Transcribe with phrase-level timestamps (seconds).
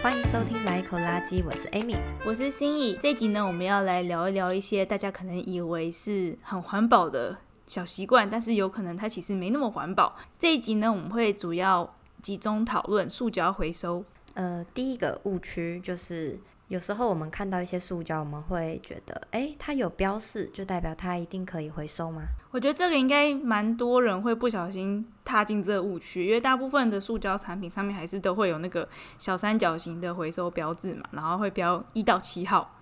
[0.00, 2.96] 欢迎收听来一口垃圾，我是 Amy，我是心怡。
[3.00, 7.36] 这集呢，我们要来聊一聊一些大家可能以为是很环保的
[7.66, 10.16] 小习惯，但是有可能它其实没那么环保。
[10.38, 14.04] 这一集呢，我们会主要集中讨论塑胶回收。
[14.34, 16.38] 呃，第一个误区就是。
[16.68, 22.22] 有时候我们看到一些塑胶，我们会觉得，哎，它有标示，就代表它一定可以回收吗？
[22.50, 32.74] 我觉得这个应该蛮多人会不小心踏进这个误区，因为大部分的塑胶产品上面还是都会有那个小三角形的回收标志嘛，然后会标一到七号。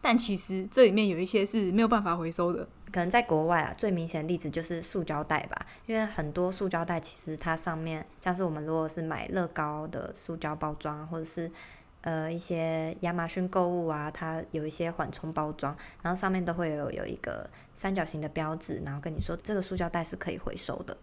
[0.00, 2.68] 但其实这里面有一些是没有办法回收的。
[2.92, 11.50] 可能在国外啊，最明显的例子就是塑胶袋吧，因为很多塑胶袋其实它上面，像是我们如果是买乐高的塑胶包装，或者是。
[12.02, 20.96] 呃，一些亚马逊购物啊，它有一些缓冲包装，然后上面都会有有一个三角形的标志，然后跟你说这个塑胶袋是可以回收的。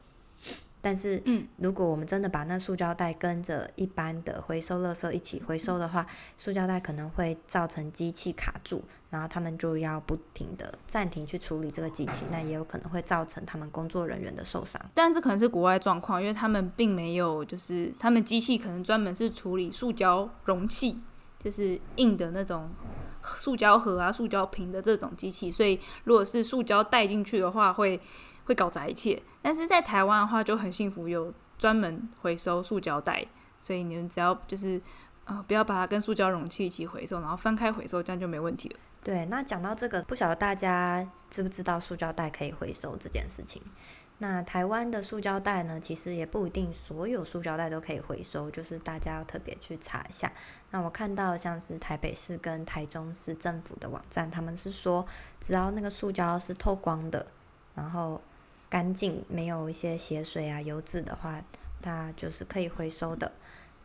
[0.81, 14.81] 但是，嗯，如果我们真的把那塑胶袋跟着一般的回收垃圾一起回收的话，塑胶袋可能会造成机器卡住，然后他们就要不停的暂停去处理这个机器，那也有可能会造成他们工作人员的受伤。
[14.93, 20.97] 但这可能是国外状况，因为他们并没有，就是他们机器可能专门是处理塑胶容器，
[21.39, 22.69] 就是硬的那种
[23.21, 27.99] 塑胶盒啊、塑胶瓶的这种机器，所以如果是塑胶带进去的话，会。
[28.49, 33.23] 会搞砸一切，但是在台湾的话就很幸福，有专门回收塑胶袋，
[33.61, 34.81] 所以你们只要就是
[35.25, 38.79] 呃不要把它跟塑胶容器一起回收，然后分开回收，这样就没问题了。
[39.03, 43.61] 对，那讲到这个，不晓得大家知不知道塑胶袋可以回收这件事情？
[44.17, 50.31] 那台湾的塑胶袋呢，其实也不一定所有塑胶袋都可以回收，就是大家要特别去查一下。
[50.71, 55.05] 那我看到像是台北市跟台中市政府的网站，他们是说
[55.39, 57.27] 只要那个塑胶是透光的，
[57.75, 58.19] 然后。
[58.69, 61.41] 干净，没有一些血水啊、油渍的话，
[61.81, 63.31] 它就是可以回收的。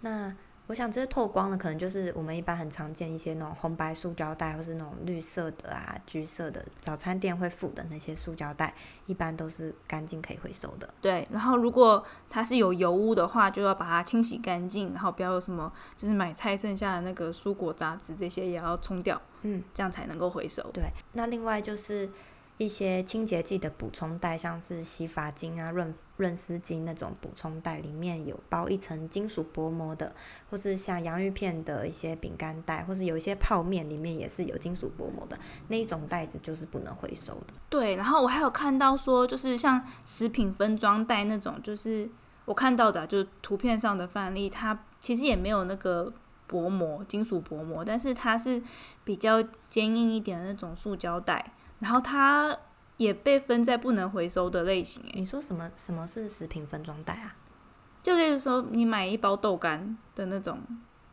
[0.01, 0.35] 那
[0.67, 8.75] 我想，这些透光的可能就是我们一般很常见一些那种红白塑胶袋，或是那种绿色的啊、橘色的早餐店会附的那些塑胶袋，
[9.07, 10.89] 一般都是干净可以回收的。
[11.03, 20.63] 对，然后如果它是有油污的话，就要把它清洗干净，然后不要有什么就是买菜剩下的那个蔬果杂质这些也要冲掉，嗯，这样才能够回收。
[20.73, 22.11] 对，那另外就是。
[22.57, 30.15] 一些清洁剂的补充袋，像是洗发精啊、润润丝巾那种补充袋，里面有包一层金属薄膜的，
[30.49, 37.55] 或是像洋芋片的一些饼干袋，或是有一些泡面里面也是有金属薄膜的那一种袋子，就是不能回收的。
[37.69, 42.09] 对，然后我还有看到说，就是像食品分装袋那种，就是
[42.45, 46.13] 我看到的，就是图片上的范例，它其实也没有那个
[46.47, 48.63] 薄膜，金属薄膜，但是它是
[49.03, 51.53] 比较坚硬一点的那种塑胶袋。
[51.85, 52.57] 然后它
[52.97, 55.03] 也被分在不能回收的类型。
[55.13, 55.71] 诶，你说什么？
[55.77, 57.37] 什么是食品分装袋啊？
[58.03, 60.59] 就例如说，你买一包豆干的那种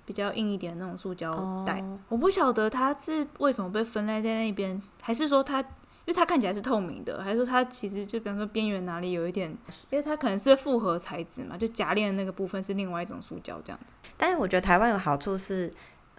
[0.05, 1.29] 比较硬一点的那种塑胶
[1.67, 5.67] 袋，哦、我不晓得它是为什么被分类在那边，还是说它，因
[6.07, 9.49] 为它看起来是透明的，还是说它其实就比方说边缘哪里有一点，
[9.89, 13.79] 因为它可能是复合材质嘛，就夹链的那个部分是另外一种塑胶这样。
[14.15, 15.69] 但是我觉得台湾有好处是。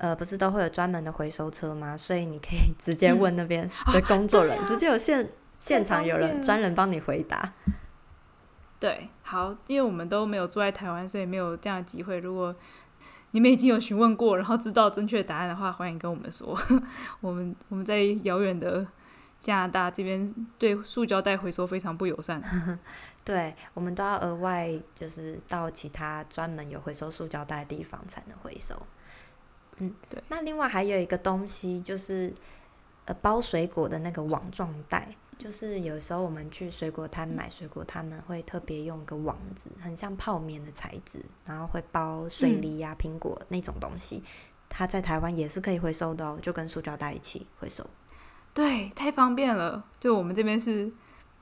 [0.03, 1.97] 呃，不是都会有专门的回收车吗？
[1.97, 5.31] 所以你可以直接问那边的工作人员，嗯啊、直接有现
[5.61, 7.53] 现场有人专人帮你回答。
[8.81, 12.19] 对，好，因为我们都没有住在台湾，所以没有这样的机会。
[12.19, 12.53] 如果
[13.31, 16.59] 你们已经有询问过，然后知道正确答案的话，欢迎跟我们说。
[17.23, 18.85] 我们我们在遥远的
[19.41, 22.43] 加拿大这边，对塑胶袋回收非常不友善。
[23.25, 28.75] 对，我们都要额外就是到其他专门有回收塑胶袋的地方才能回收。
[29.83, 30.23] 嗯，对。
[30.29, 32.33] 那另外还有一个东西，就是
[33.07, 44.23] 呃包水果的那个网状袋，就是有时候我们去水果摊买水果，他们会特别用个网子，很像泡棉的材质，然后会包水梨呀、啊、苹果那种东西。
[44.69, 47.85] 它在台湾也是可以回收的哦，就跟塑胶袋一起回收。
[48.55, 49.85] 对，太方便了。
[49.99, 50.91] 就我们这边是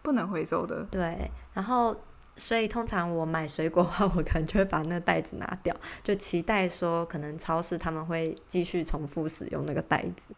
[0.03, 0.85] 不能回收的。
[0.85, 1.95] 对，然后。
[2.41, 10.35] 所以通常我买水果的话， 我可能就会把那个袋子拿掉，就期待说可能超市他们会继续重复使用那个袋子。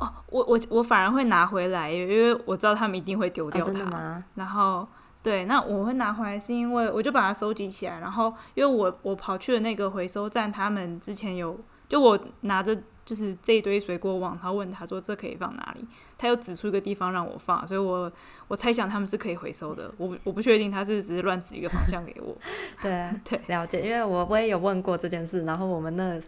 [0.00, 3.70] 哦，我我我反而会拿回来，因为我知道他们一定会丢掉它。
[3.70, 4.24] 哦，真的吗？
[4.34, 4.86] 然后
[5.22, 11.58] 对，那我会拿回来是因为我就把它收集起来，然后因为我我跑去了那个回收站，他们之前有
[11.88, 12.76] 就我拿着。
[13.04, 15.86] 就是这一堆水果网，他问他说，这可以放哪里？
[16.16, 18.10] 他又指出一个地方让我放，所以我
[18.48, 19.92] 我猜想他们是可以回收的。
[19.98, 22.36] 我我不确定他是只是乱指一个方向给我。
[22.80, 26.18] 对对，了解，因为我我也有问过这件事，然后我们那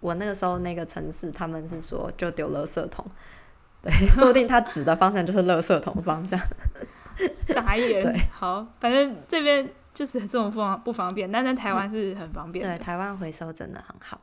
[0.00, 3.04] 我那个时候那个城市他们是说就丢垃圾桶，
[3.80, 6.38] 对， 说不定他指的方向就是垃圾桶方向。
[7.46, 8.02] 傻眼。
[8.02, 12.64] 对，好，反正这边就是这种不方不方便，但在台湾是很方便。
[12.64, 14.20] 对，台湾回收真的很好。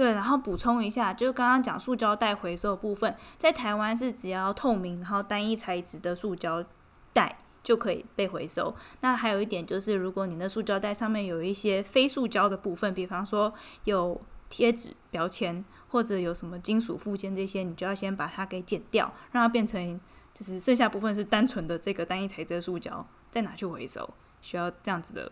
[0.00, 6.64] 对，然后补充一下，就刚刚讲塑胶袋回收的部分，在台湾是只要透明然后单一材质的塑胶
[7.12, 8.74] 袋就可以被回收。
[9.02, 13.52] 那还有一点就是，如果你的塑胶袋上面有一些非塑胶的部分，比方说
[13.84, 14.18] 有
[14.48, 20.00] 贴纸、标签或者有什么金属附件这些，你就要先把它给剪掉，让它变成
[20.32, 24.08] 就是剩下部分是单纯的这个单一材质的塑胶，再拿去回收，
[24.40, 25.30] 需要这样子的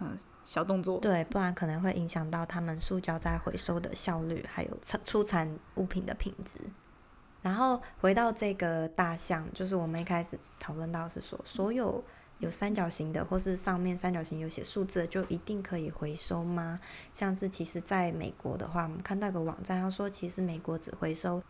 [0.00, 0.18] 嗯。
[0.48, 6.58] 小动作，对，不然可能会影响到他们塑胶再回收的效率，还有出出产物品的品质。
[7.42, 12.02] 然后回到这个大象，就是我们一开始讨论到是说，所有
[12.38, 16.80] 有三角形的，或是上面三角形有写数字的，就一定可以回收吗？
[17.12, 21.42] 像是其实在美国的话，我们看到个网站，他说其实美国只回收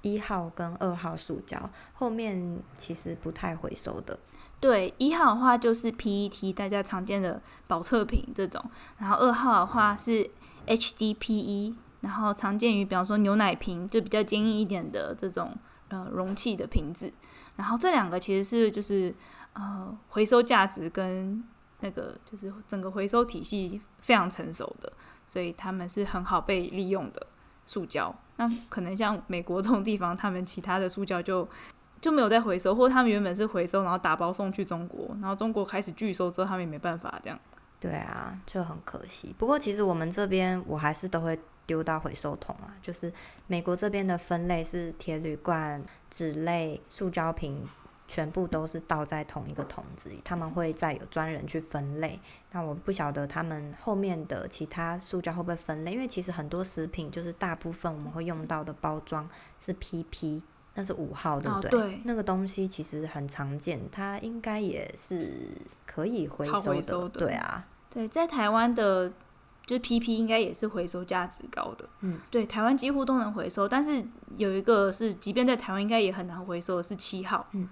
[0.00, 4.18] 一号跟二号塑胶，后面其实不太回收的。
[4.58, 8.64] 对，一号的话就是 PET，大家常见的保特瓶这种，
[8.98, 10.28] 然后二号的话是
[10.66, 15.54] HDPE，然后常见于比方说牛奶瓶，就比较坚硬一点的这种
[15.88, 17.12] 呃容器的瓶子，
[17.56, 19.14] 然后这两个其实是就是
[19.52, 21.44] 呃回收价值跟
[21.80, 24.90] 那个就是整个回收体系非常成熟的，
[25.26, 27.26] 所以他们是很好被利用的
[27.66, 28.12] 塑胶。
[28.38, 31.46] 那可能像美国这种地方，他们其他的塑胶就。
[32.00, 37.38] 就没有再回收，或者他们原本是回收，然后打包送去中国，然后中国开始拒收之后，他们也没办法这样。
[37.78, 39.34] 对啊，就很可惜。
[39.36, 42.74] 不过其实我们这边我还是都会丢到回收桶啊。
[42.80, 43.12] 就是
[43.46, 47.62] 美国这边的分类是铁铝罐、纸类、塑胶瓶，
[48.08, 52.18] 全部都是倒在同一个桶子里，他们会再有专人去分类。
[52.52, 59.28] 那我不晓得他们后面的其他塑胶会不会分类，因为其实很多食品就是大部分我们会用到的包装
[59.58, 60.42] 是 PP。
[60.76, 61.68] 那是五号，对不对？
[61.68, 62.00] 哦，对。
[62.04, 65.28] 那个东西其实很常见，它应该也是
[65.86, 66.60] 可以回收的。
[66.60, 67.20] 回收的。
[67.20, 69.08] 对啊，对，在台湾的，
[69.64, 71.88] 就是 PP 应该也是回收价值高的。
[72.02, 74.04] 嗯，对，台湾几乎都能回收，但是
[74.36, 77.48] 有一个是，即便在台湾应该也很难回收的是七号。
[77.52, 77.62] 嗯，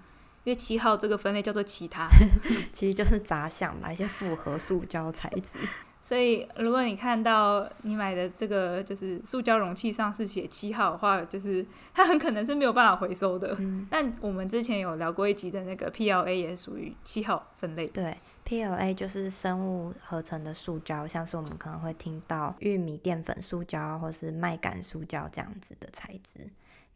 [0.43, 2.07] 因为七号这个分类叫做其他，
[2.73, 5.59] 其实就是杂项嘛，一些复合塑胶材质。
[6.07, 11.65] 所以，如果你看到你买的这个就是塑胶容器上是写七号的话，就是
[11.95, 13.55] 它很可能是没有办法回收的。
[13.57, 13.87] 嗯。
[13.89, 17.87] 但我们之前有聊过一集的那个 PLA 也属于七号分类。
[17.87, 18.15] 对
[18.47, 26.47] ，PLA 就是生物合成的塑胶，像是我们可能会听到玉米淀粉塑胶或是麦秆塑胶这样子的材质。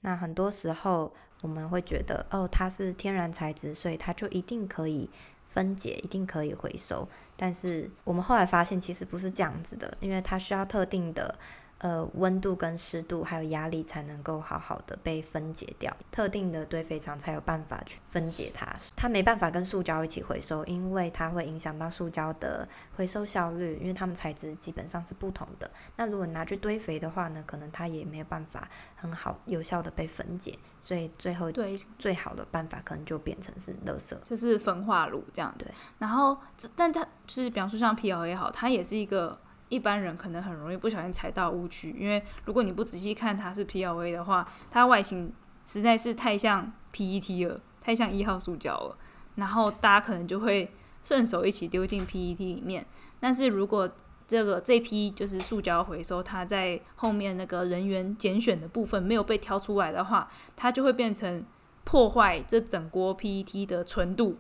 [0.01, 5.09] 那很多时候我们会觉得，哦，它是天然材质，所以它就一定可以。
[5.53, 11.37] 分解一定可以回收，但是我们后来发现其实不是这样子的，因为它需要特定的。
[11.79, 18.67] 呃，温度跟湿度还有压力才能够好好的被分解掉，特定的堆肥厂才有办法去分解它。
[18.97, 22.67] 它没办法跟塑胶一起回收，因为它会影响到塑胶的
[22.97, 25.71] 回收效率，因为它们材质基本上是不同的。
[25.95, 28.67] 那如果拿去堆肥的话呢，可能它也没有办法
[28.97, 35.71] 很好有效的被分解，所以最后对最好的办法可能就变成是垃圾，就是焚化炉这样子。
[35.97, 36.37] 然后，
[36.75, 39.39] 但它就是比方说像 PLA 也好，它也是一个。
[39.69, 45.31] 一般人可能很容易不小心踩到误区，因为如果你不仔细看它是 PLA 的话，它外形
[45.63, 48.97] 实在是太像 PET 了，太像一号塑胶了，
[49.35, 50.71] 然后大家可能就会
[51.03, 52.85] 顺手一起丢进 PET 里面。
[53.19, 53.89] 但是如果
[54.27, 61.43] 这个这批就是塑胶回收，它在后面那个人员拣选的部分没有被挑出来的话，它就会变成
[61.83, 64.37] 破坏这整锅 PET 的纯度，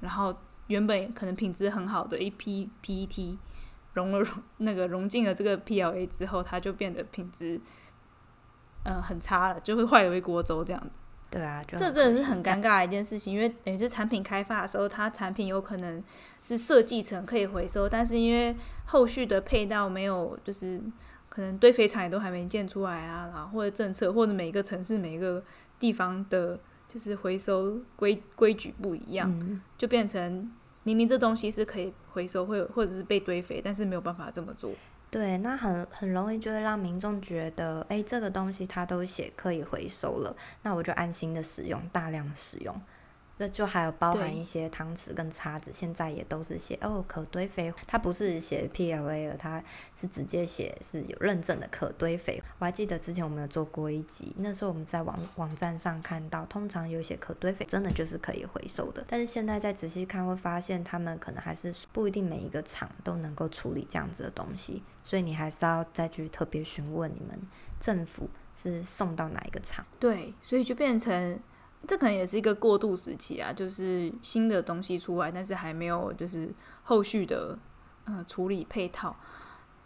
[0.00, 0.34] 然后
[0.66, 3.36] 原本可能品质很好的一批 PET。
[3.94, 7.60] 融了融那个融进了这个 PLA 之后，它就变得品质
[8.84, 10.90] 嗯、呃、很差了，就会坏了一锅粥这样子。
[11.30, 16.02] 对啊，这真的是很尴尬的一件事情，因为等于是产品开发的时候，它产品有可能
[16.42, 18.54] 是设计成可以回收，但是因为
[18.86, 20.80] 后续的配套没有，就是
[21.28, 25.42] 可能堆肥厂也都还没建出来啊，然后或者政策或者每一个城市每一个
[25.78, 30.50] 地方的，就是回收规规矩不一样，嗯、就变成。
[30.84, 34.72] 明明这东西是可以回收，或或者是被堆肥，但是没有办法这么做。
[35.10, 42.80] 对，那很很容易就会让民众觉得，哎，这个东西它都写可以回收了，那我就安心的使用，大量使用。
[43.42, 49.60] 那就还有包含一些汤匙跟叉子，现在也都是写哦可堆肥，它不是写 PLA 了，它
[49.96, 52.40] 是直接写是有认证的可堆肥。
[52.60, 59.04] 我还记得之前我们有做过一集，那时候我们在网网站上看到，通常有写可堆肥，真的就是可以回收的。
[59.08, 67.36] 但是现在再仔细看，会发现他们可能还是不一定每一个厂都能够处理这样子的东西，所以你还是要再去特别询问你们
[67.80, 69.84] 政府是送到哪一个厂。
[69.98, 71.40] 对，所以就变成。
[71.86, 76.48] 这可能也是一个过渡时期啊，就是新的东西出来，但是还没有就是
[76.82, 77.58] 后续的
[78.04, 79.16] 呃处理配套。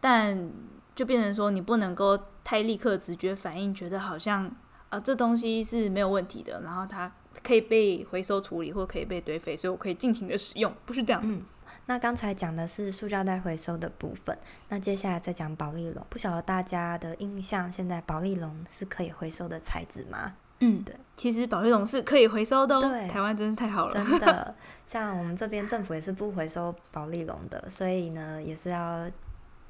[0.00, 0.50] 但
[0.94, 4.50] 就变成说你不能够太立刻直觉反应，觉得好像
[4.88, 7.10] 啊这东西是没有问题的，然后它
[7.42, 11.20] 可以被回收处理或可以被堆肥，所以我可以尽情的使用，不是这样。
[11.24, 11.42] 嗯，
[11.86, 14.38] 那刚才讲的是塑胶袋回收的部分，
[14.68, 16.06] 那接下来再讲保丽龙。
[16.08, 20.34] 不晓得大家的印象，现在保丽龙是可以回收的材质吗？
[20.60, 22.80] 嗯，对，其实保丽龙是可以回收的哦。
[22.80, 23.94] 对，台湾真是太好了。
[23.94, 24.54] 真的，
[24.86, 29.10] 像我们这边政府也是不回收保利龙的，所以呢，也是要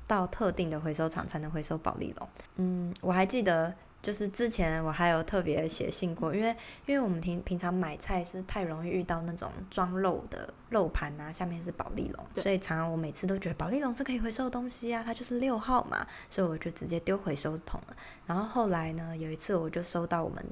[0.06, 2.28] 到特定的回收厂才能回收保利龙。
[2.56, 6.54] 嗯，我还记得，就是之前我还有特别写信过，因为
[6.86, 17.96] 因为我们平平常买菜是太容易遇到那种装肉的肉盘啊，下面是保利龙，所以常常我每次都觉得保利龙是可以回收的东西啊，它就是六号嘛，所以我就直接丢回收桶了。
[18.26, 20.46] 然后后来呢，有一次我就收到我们。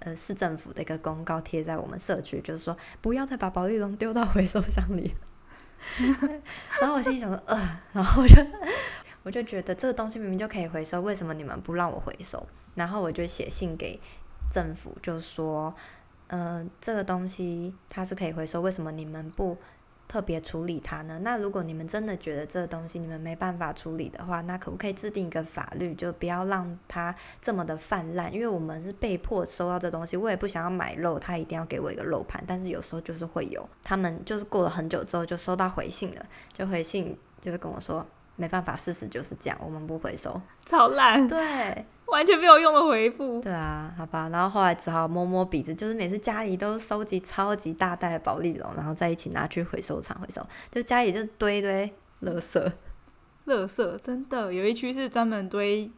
[0.00, 5.14] 呃，市政府的一个公告贴在我们社区，就是说不要再把保丽龙丢到回收箱里。
[6.80, 8.34] 然后我心里想说，呃，然后我就
[9.22, 12.46] 我就觉得这个东西明明就可以回收，为什么你们不让我回收？
[12.74, 14.00] 然后我就写信给
[14.50, 15.74] 政府，就说，
[16.26, 19.56] 呃，这个东西它是可以回收，为什么你们不？
[20.08, 21.20] 特别处理它呢？
[21.22, 28.32] 那如果你们真的觉得这个东西你们没办法处理的话，那可不可以制定一个法律，就不要让它这么的泛滥？
[28.32, 32.42] 因为我们是被迫收到这东西，我也不想要买肉，他一定要给我一个肉盘。
[32.46, 41.84] 但是有时候就是会有，他们就是过了很久之后就收到回信了，就回信就是跟我说，没办法，事实就是这样，我们不回收， 超烂，对。
[42.10, 43.40] 完全没有用的回复。
[43.40, 52.72] 对啊，好吧，然后后来只好摸摸鼻子，就是每次家里都收集超级大袋的保丽龙，然后再一起拿去回收厂回收，就家里就堆一堆垃圾，
[53.46, 55.90] 垃圾真的有一区是专门堆。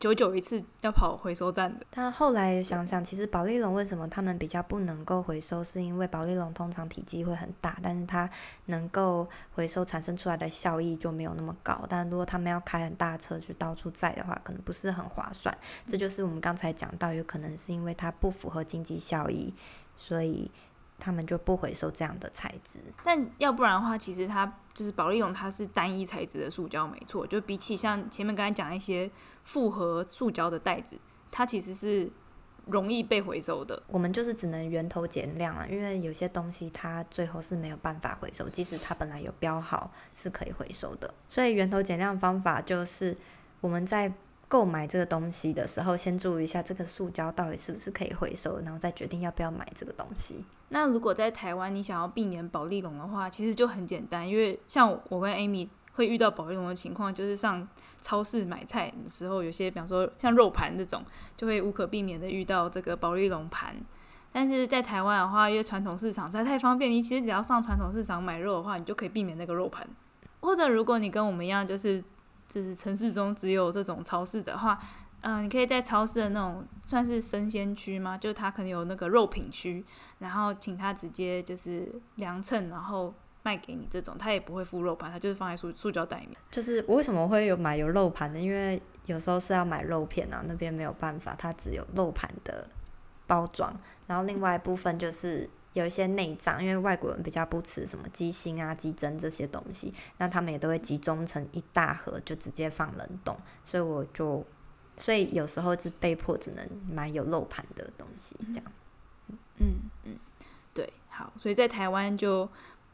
[0.00, 1.84] 久久一次要跑回收站的。
[1.90, 8.28] 但后来想想，其实保利龙为什么他们比较不能够回收，是因为保利龙通常体积会很大，但是它
[8.66, 11.84] 能够回收产生出来的效益就没有那么高。
[11.88, 15.56] 但如果他们要开很大车去到处载的话，可能不是很划算。
[15.86, 19.52] 这就是我们刚才讲到，有可能是因为它不符合经济效益，
[19.96, 20.50] 所以。
[21.00, 27.26] 他们就不回收这样的材质，但要不然的话，其实它就是保丽龙，它是单一材质的塑胶，没错。
[27.26, 29.10] 就比起像前面刚才讲一些
[29.42, 30.96] 复合塑胶的袋子，
[31.32, 32.08] 它其实是
[32.66, 33.82] 容易被回收的。
[33.88, 41.12] 我们就是只能源头减量了，因为有些东西它最后是没有办法回收，即使它本来有标好是可以回收的。
[41.26, 43.16] 所以源头减量方法就是
[43.60, 44.12] 我们在。
[44.48, 50.42] 购买这个东西的时候，先注意一下这个塑胶到底是不是可以回收，然后再决定要不要买这个东西。
[50.70, 57.68] 那如果在台湾你想要避免保丽龙的话，其实就很简单，因为像我跟 Amy 会遇到保丽龙的情况，就是上
[58.00, 61.04] 超市买菜的时候，有些比方说像肉盘这种，
[61.36, 63.76] 就会无可避免的遇到这个保丽龙盘。
[64.32, 69.86] 但是在台湾的话，因为传统市场实在太方便，你其实只要上传统市场买肉的话，你就可以避免那个肉盘。
[70.40, 72.02] 或者如果你跟我们一样，就是。
[72.48, 74.80] 就是城市中只有这种超市的话，
[75.20, 78.16] 嗯、你可以在超市的那种算是生鲜区吗？
[78.16, 79.84] 就他可能有那个肉品区，
[80.18, 83.12] 然后请他直接就是量称，然后
[83.42, 86.34] 卖给你这种，他也不会附肉盘，他就是放在塑塑胶袋里面。
[86.50, 88.40] 就是我为什么会有买有肉盘的？
[88.40, 92.66] 因为有时候是要买肉片啊，那边没有办法，它只有肉盘的
[93.26, 95.48] 包装，然后另外一部分就是。
[95.74, 103.36] 有一些内脏，因为外国人比较不吃什么鸡心啊、鸡胗这些东西，那他们也都会集中成一大盒，就直接放冷冻。
[103.62, 104.44] 所以我就，
[104.96, 108.64] 所以有时候是被迫只能买有肉盘的东西，这样。
[109.58, 109.66] 嗯
[110.04, 110.16] 嗯，
[110.74, 112.48] 对，好，所以在台湾就，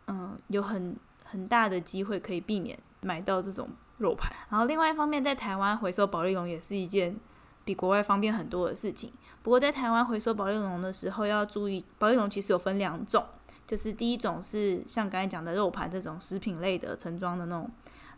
[0.06, 4.30] 嗯、呃，有很很大的机会可以避免买到这种肉盘。
[4.50, 7.16] 然后另外一方面，在台湾回收保丽龙也是一件。
[7.64, 9.12] 比国外方便很多的事情。
[9.42, 13.24] 不过在台湾回收保丽龙的时候要注意，保丽龙其实有分两种，
[13.66, 17.70] 就是第一种是像刚才讲的肉盘这种食品类的盛装的那种，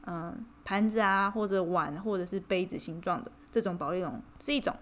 [0.06, 4.74] 嗯，盘子啊或者碗或者是杯子形状的这种保丽龙是一种。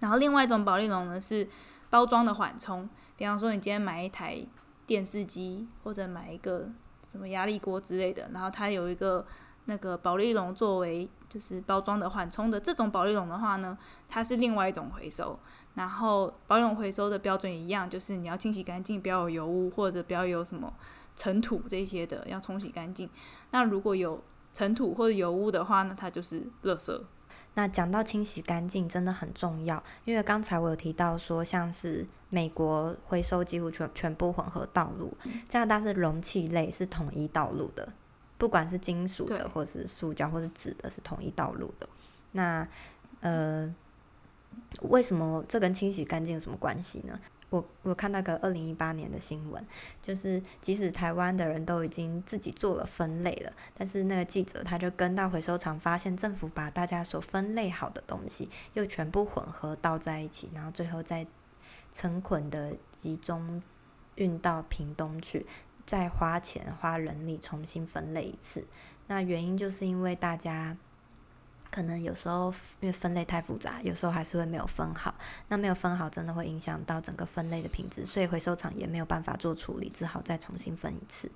[0.00, 1.48] 然后另外一种保丽龙呢是
[1.88, 4.44] 包装的缓冲，比方说你今天买一台
[4.86, 6.68] 电视机或者买一个
[7.10, 9.24] 什么压力锅之类的，然后它有一个。
[9.66, 13.78] 那个保丽龙作为就是包装的缓冲的这种保丽龙的话呢，
[14.08, 15.38] 它是另外一种回收。
[15.74, 20.72] 然后保丽龙回收的标准一样，就是你要清洗干净，不要有油污或者不要有什么
[21.16, 23.08] 尘土这些的，要冲洗干净。
[23.52, 27.00] 那如果有尘土或者油污的话，那它就是垃圾。
[27.54, 35.10] 那讲到清洗干净真的很重要，因为刚才我有提到说，像是美国回收几乎全全部混合道路，
[35.48, 37.88] 加拿大是容器类是统一道路的。
[38.42, 41.88] 不管是金属的，或是塑胶，或是纸的，是同一道路的。
[42.32, 42.66] 那
[43.20, 43.72] 呃，
[44.80, 47.16] 为什么这跟清洗干净有什么关系呢？
[47.50, 49.64] 我我看那个二零一八年的新闻，
[50.00, 61.24] 就是即使台湾的人都已经自己做了分类了，但是那个记者他就跟到回收厂，发现政府把大家所分类好的东西又全部混合倒在一起，然后最后再
[61.92, 63.62] 成捆的集中
[64.16, 65.46] 运到屏东去，
[65.86, 68.66] 再花钱花人力重新分类一次。
[69.06, 70.76] 那原因就是因为大家。
[71.70, 75.14] 可能有时候因为分类太复杂，有时候还是会没有分好。
[75.48, 81.30] 那没有分好，真的会影响到整个分类的品质，所以回收厂也没有办法做处理，只好再重新分一次。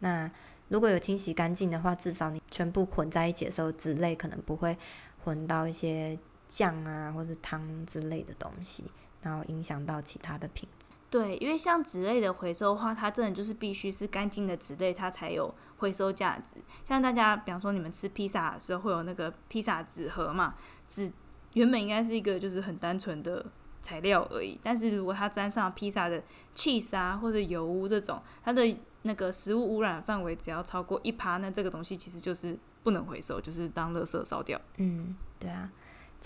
[0.00, 0.28] 那
[0.66, 4.76] 如果有清洗干净的话，至少你全部混在一起的时候，纸类可能不会
[5.22, 8.82] 混到一些酱啊或是汤之类的东西。
[9.22, 10.92] 然后影响到其他的品质。
[11.10, 16.60] 对，因为像纸类的回收的话，它真的就是必须是干净的纸类，它才有回收价值。
[16.84, 20.54] 像大家，比方说你们吃披萨的时候，会有那个披萨纸盒嘛，
[20.86, 21.10] 纸
[21.54, 23.46] 原本应该是一个就是很单纯的
[23.82, 26.22] 材料而已，但是如果它沾上披萨的
[26.54, 34.60] cheese 啊或者油污这种，它的那个食物污染范围只要超过一趴，那这个东西其实就是不能回收，就是当垃圾烧掉。
[34.76, 35.70] 嗯，对啊。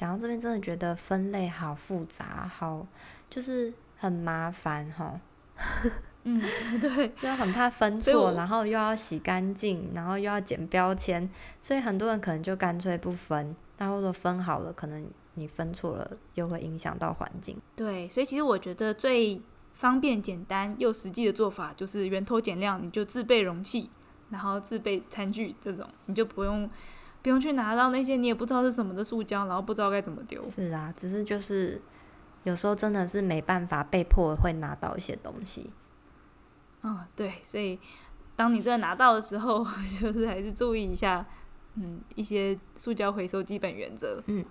[0.01, 2.87] 讲到这边，真的觉得分类好复杂，好
[3.29, 5.21] 就是很麻烦哈。
[6.25, 6.41] 嗯，
[6.81, 11.29] 对， 就很怕分错，然后又要洗干净，然后又要剪标签，
[11.61, 13.55] 所以很多人可能就干脆不分。
[13.77, 17.59] 但或者分好了，可能你分错了，又会影响到环境。
[17.77, 19.39] 对，所以其实我觉得最
[19.75, 23.91] 方便、简单又实际的做法，就是源头减量，你就自备容器，
[24.31, 26.71] 然后自备餐具，这种你就不用。
[27.23, 30.43] 不用去拿到那些你也不知道是什么的塑胶，然后不知道该怎么丢。
[30.43, 31.81] 是啊，只是就是
[32.45, 35.71] 有时候真的是没办法，被迫会拿到一些东西。
[36.83, 37.79] 嗯，对，所以
[38.37, 39.63] 当你真的拿到的时候，
[40.01, 41.27] 就是还是注意一下，
[41.75, 44.23] 嗯，一些塑胶回收基本原则。
[44.27, 44.45] 嗯，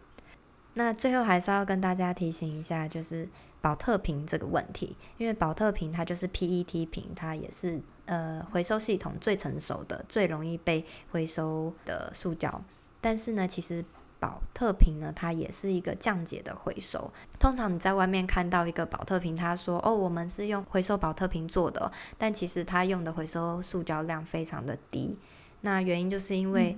[0.75, 3.27] 那最后还是要跟大家提醒一下，就是
[3.61, 7.81] 保特瓶这个问题，因为保特瓶它就是 PET 瓶，它也是。
[8.09, 12.59] 呃，回收系统最成熟的、最容易被回收的塑胶，
[12.99, 13.85] 但是呢，其实
[14.19, 17.11] 保特瓶呢，它也是一个降解的回收。
[17.39, 25.15] 通常你在外面看到一个保特瓶，他说：“哦，我们是用回收保特瓶做的。”但其实它用的回收塑胶量非常的低。
[25.61, 26.75] 那原因就是因为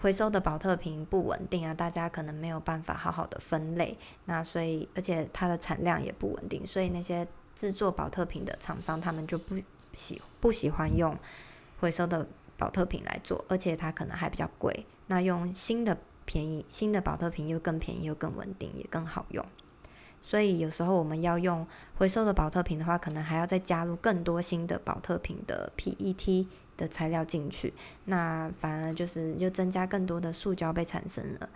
[0.00, 3.98] 回收的保特瓶不稳定啊，大家可能没有办法好好的分类。
[4.24, 9.54] 那所以，而且它的产量也不稳定，所以那些制作保特瓶的厂商，他们就不。
[9.94, 11.16] 喜不喜欢用
[11.80, 12.26] 回收的
[12.56, 14.86] 宝特瓶来做，而且它可能还比较贵。
[15.06, 19.44] 那用新的便宜新的宝特瓶又更便宜又更稳定，也更好用。
[20.22, 27.74] 所以有时候我们要用回收的宝特瓶的话，可能还要再加入更多新的宝特瓶的 PET 的材料进去，
[28.06, 31.48] 那反而就是又增加更多的塑胶被产生了。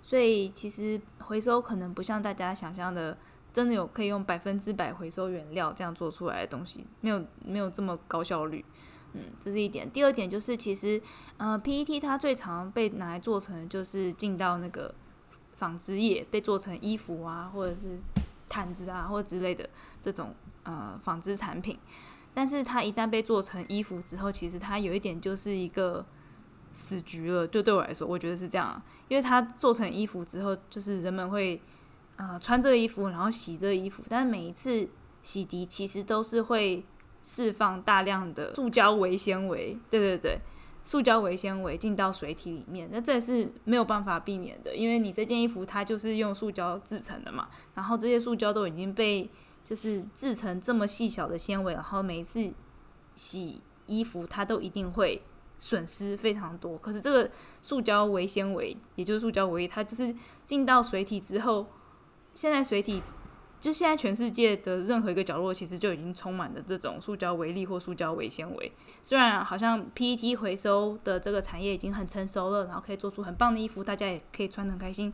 [0.00, 3.16] 所以其实回收可能不像大家想象的。
[3.56, 8.62] 真的有可以用百分之百回收原料这样做出来的东西，没有没有这么高效率，
[9.14, 9.90] 嗯，这是一点。
[9.90, 11.00] 第二点就是，其实
[11.38, 14.94] 呃，PET 它最常被拿来做成就是进到那个
[15.54, 17.98] 纺织业，被做成衣服啊，或者是
[18.46, 19.66] 毯子啊，或者之类的
[20.02, 21.78] 这种呃纺织产品。
[22.34, 26.04] 但是它一旦被做成衣服之后，其实它有一点就是一个
[26.72, 27.48] 死局了。
[27.48, 31.58] 就对我来说，我觉得是这样，因为它做成衣服之后，就是人们会。
[32.16, 34.88] 呃，穿这个衣服，然后洗这个衣服，但是每一次
[35.22, 36.82] 洗涤其实都是会
[37.22, 40.38] 释放大量的塑胶微纤维，对对对，
[40.82, 49.28] 塑胶微纤维进到水体里面，那这是没有办法避免的，因为你这件衣服它就是用塑胶制成的嘛，然后这些塑胶都已经被
[49.62, 52.50] 就是制成这么细小的纤维，然后每一次
[53.14, 55.20] 洗衣服它都一定会
[55.58, 60.14] 损失非常多，可是这个塑胶微纤维，也就是塑胶微，它就是
[60.46, 61.66] 进到水体之后。
[62.36, 63.02] 现在水体，
[63.58, 68.70] 就现在全世界的任何一个角落，其实就已经充满了这种塑胶微粒或塑胶微纤维。
[69.02, 75.12] 虽然好像 PET 回收的这个产业已经很成熟了，然后可以做出很棒的衣服，大家也可以穿得很开心。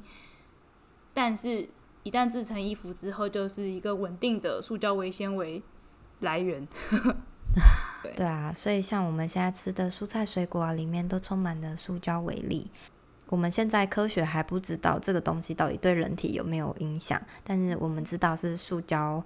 [1.14, 1.68] 但是，
[2.02, 5.62] 一旦制成衣服之后，就是一个稳定的塑胶微纤维
[6.18, 6.66] 来源。
[8.16, 12.70] 对，啊，所以像我们现在吃的蔬菜水果啊，里面都充满了塑胶微粒。
[13.28, 19.24] 我们现在科学还不知道这个东西到底对人体有没有影响，但是我们知道是塑胶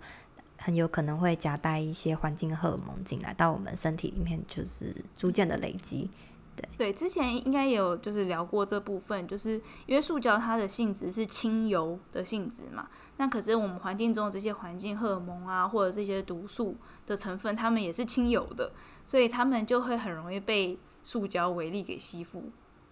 [0.59, 6.09] 很有可能会夹带一些环境荷尔蒙进来到我们身体里面，就是逐渐的累积。
[6.55, 18.73] 对对，之前应该有就是聊过这部分，就是因为塑胶它的性质是亲油的性质嘛，那可是我们环境中的这些环境荷尔蒙啊，或者这些毒素的成分，它们也是亲油的，
[19.05, 22.45] 所以它们就会很容易被塑胶微粒给吸附。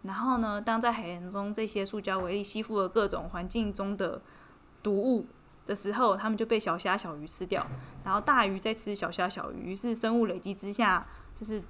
[0.05, 4.21] 然后呢，当在海洋中这些塑胶微粒吸附了各种环境中的
[4.83, 5.27] 毒物，
[5.67, 7.67] 的时候，它们就被小虾、小鱼吃掉，
[8.05, 11.63] 然后大鱼再吃小虾、小鱼，于是生物累积之下，就是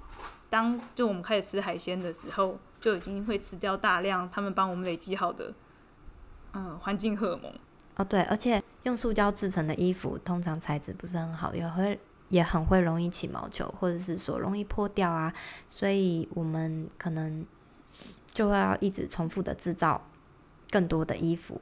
[0.49, 5.53] 当就我们开始吃海鲜的时候，就已经会吃掉大量他们帮我们累积好的
[6.51, 7.51] 嗯环境荷尔蒙。
[7.95, 15.33] 哦，对，而且用塑胶制成的衣服，通常材质不是很好，也会也很会容易起毛球，或者是说容易破掉啊，
[15.69, 17.45] 所以我们可能
[18.35, 19.99] 就会要一直重复的制造
[20.69, 21.59] 更多的衣服。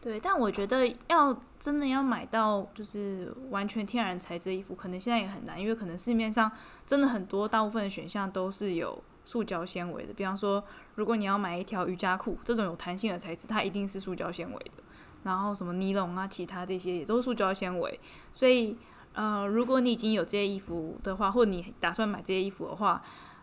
[0.00, 6.50] 对，但我觉得要真的要买到就是完全天然材质衣服，可能现在也很难，因为可能市面上
[6.86, 10.12] 真的很多大部分的选项都是有塑胶纤维的。
[10.12, 10.62] 比方说，
[10.96, 14.82] 如果你要买一条瑜伽裤，这种有弹性的材质，它一定是塑胶纤维的。
[15.22, 18.00] 然后什么尼龙啊，其他这些也都是塑胶纤维，
[18.32, 18.76] 所以
[19.12, 23.00] 呃，如果你已经有这些衣服的话，或你打算买这些衣服的话，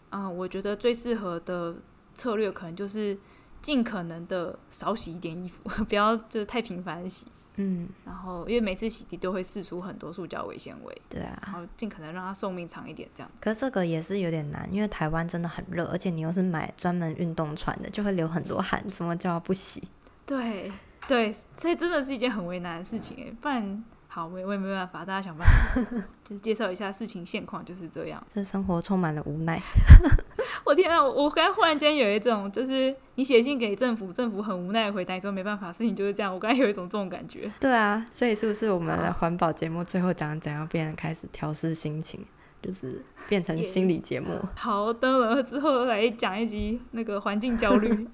[0.09, 1.75] 嗯、我觉得最适合的
[2.19, 3.17] 策略可能就是
[3.61, 7.25] 尽可能的少洗一点衣服， 不要就是太频繁的洗。
[7.55, 11.01] 嗯，然后因为每次洗涤都会释出很多塑胶微纤维。
[11.09, 13.31] 对啊，然后尽可能让它寿命长一点，这样。
[13.41, 19.83] 可是这个也是有点难，因为台湾真的很热，而且你又是买专门运动穿的，就会流很多汗，怎么叫不洗？
[20.25, 20.71] 对。
[21.07, 23.83] 对，所以真的是一件很为难的事情哎，不然
[24.19, 25.81] 好，我也我也没办法，大家想办法，
[26.25, 28.21] 就是介绍一下事情现况就是这样。
[28.27, 29.61] 这生活充满了无奈。
[30.65, 36.33] 我天啊，我刚才忽然间有一种，就是你写信给政府，政府很无奈的回答，你说没办法，事情就是这样。
[36.33, 37.49] 我刚才有一种这种感觉。
[37.61, 42.25] 对啊，所以是不是我们的环保节目最后讲怎样变得开始调试心情，
[42.61, 44.37] 就是变成心理节目？
[44.53, 48.05] 好的了，之后来讲一集那个环境焦虑。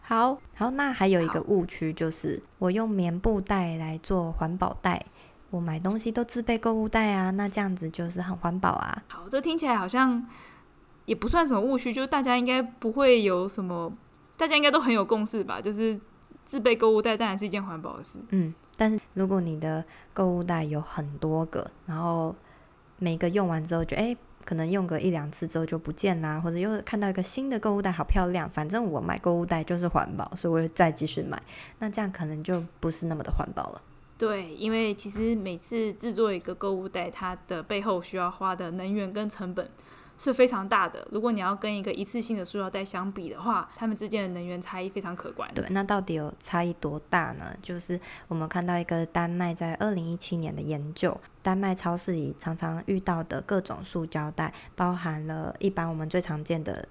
[0.00, 5.04] 好好，那还有一个误区就是，我用棉布袋来做环保袋，
[5.56, 9.02] 我买东西都自备购物袋啊，那这样子就是很环保啊。
[9.08, 10.24] 好，这听起来好像
[11.06, 13.92] 也不算什么误区，就是大家应该不会有什么，
[14.36, 15.60] 大家应该都很有共识吧？
[15.60, 15.98] 就是
[16.44, 18.20] 自备购物袋当然是一件环保的事。
[18.28, 22.34] 嗯，但是如果你的购物袋有很多个，然后
[22.98, 24.02] 每个用完之后就哎。
[24.02, 24.16] 诶
[24.46, 28.48] 可能用个一两次之后就不见啦，或者又看到一个新的购物袋，好漂亮。
[28.48, 31.36] 反正我买购物袋就是环保，所以我就再继续买。
[31.80, 33.82] 那这样可能就不是那么的环保了。
[34.18, 39.68] 对，因为其实每次制作一个购物袋，它的背后需要花的能源跟成本
[40.16, 41.06] 是非常大的。
[41.10, 45.46] 如果你要跟一个一次性的塑料袋相比的话，它们之间的能源差异非常可观。
[45.54, 47.54] 对，那到底有差异多大呢？
[47.60, 56.88] 就是我们看到一个丹麦在二零一七年的研究，丹麦超市里常常遇到的各种塑胶袋，包含了一般我们最常见的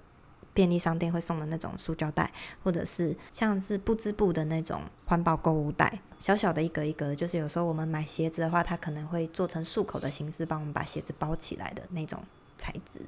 [0.55, 2.31] 便利商店会送的那种塑胶袋，
[2.63, 12.23] 或者是像是不织布的那种环保购物袋，小小的一格一格，就是有时候我们买鞋子的话，它可能会做成束口的形式，帮我们把鞋子包起来的那种。
[12.57, 13.01] 材质，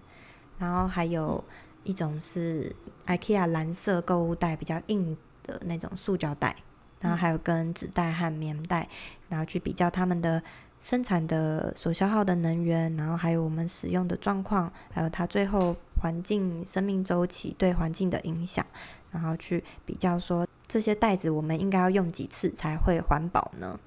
[0.60, 1.41] 然后还有
[1.86, 6.53] 一种是 IKEA 蓝色购物袋，比较硬的那种塑胶袋，
[6.99, 8.89] 然后还有跟纸袋和棉袋，
[9.29, 10.43] 然后去比较它们的
[10.80, 18.66] 生产的所消耗的能源，然后还有我们使用的状况，还有它最后环境生命周期对环境的影响，
[19.12, 23.80] 然后去比较说这些袋子我们应该要用几次才会环保呢？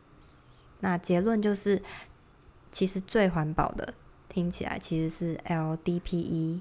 [0.80, 1.82] 那结论就是，
[2.72, 3.94] 其实最环保的。
[4.28, 6.60] 听起来其实是 LDPE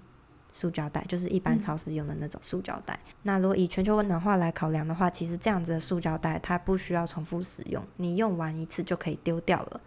[0.51, 2.99] 塑胶袋，就是一般超市用的那种塑胶袋。
[3.05, 3.13] 嗯。
[3.21, 9.79] 那如果以全球温暖化来考量的话，其实这样子的塑胶袋它不需要重复使用，你用完一次就可以丢掉了，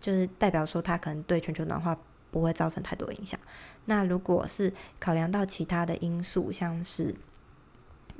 [0.00, 1.96] 就是代表说它可能对全球暖化
[2.30, 3.38] 不会造成太多影响。
[3.86, 7.14] 那如果是考量到其他的因素，像是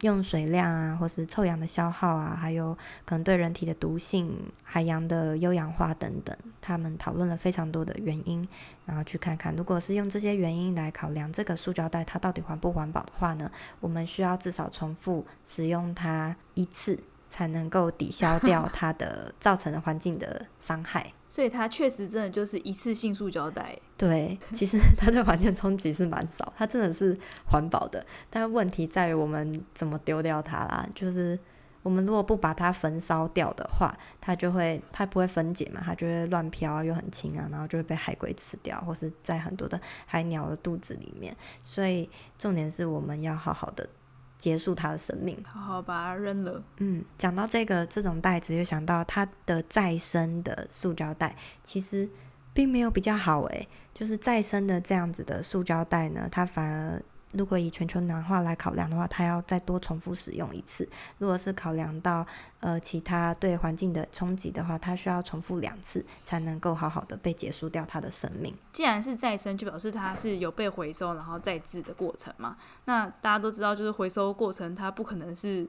[0.03, 8.47] 用水量啊，或是臭氧的消耗啊，还有可能对人体的毒性、海洋的优氧化等等，他们讨论了非常多的原因，
[8.85, 17.03] 然后去看看，如果是用这些原因来考量这个塑胶袋它到底环不环保的话呢，我们需要至少重复使用它一次。
[17.29, 23.77] 才能够抵消掉它的造成的环境的伤害， 所以它确实真的就是一次性塑胶袋。
[23.97, 28.05] 对，其实它对环境冲击是蛮少，它真的是环保的。
[28.31, 30.89] 但问题在于我们怎么丢掉它啦？
[30.95, 31.39] 就是
[31.83, 41.37] 我们如果不把它焚烧掉的话，它就会它不会分解嘛，它就会乱飘啊又很轻啊，然后就会被海龟吃掉，或是在很多的海鸟的肚子里面。
[41.65, 42.09] 所以
[42.39, 43.89] 重点是我们要好好的。
[44.38, 46.62] 结束他的生命，好好把它扔了。
[46.79, 52.09] 嗯，讲到这个这种袋子，又想到它的再生的塑胶袋，其实
[52.53, 57.03] 并没有比较好诶，就是再生的这样子的塑胶袋呢，它反而。
[57.37, 60.88] 如果以全球暖化来考量的话，它要再多重复使用一次。
[61.18, 62.27] 如果是考量到
[62.61, 68.55] 呃其他对环境的冲击的话，它需要重复两次才能够好好的被结束掉它的生命。
[68.72, 72.57] 既然是再生，就表示它是有被回收然后再制的过程嘛。
[72.87, 75.68] 那大家都知道，就是回收过程它不可能是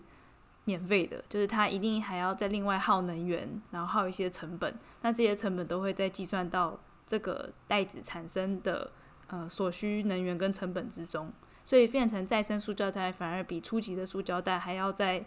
[0.65, 8.91] 免费的，就是它一定还要再另外耗能源，然后耗一些成本，那这些成本都会再计算到这个袋子产生的
[9.27, 11.32] 呃所需能源跟成本之中，
[11.67, 15.25] 所以变成再生塑胶袋反而比初级的塑胶袋还要再